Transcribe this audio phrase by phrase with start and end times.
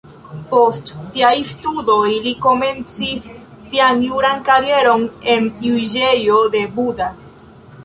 [0.51, 3.29] Post siaj studoj li komencis
[3.67, 7.15] sian juran karieron en juĝejo de Buda.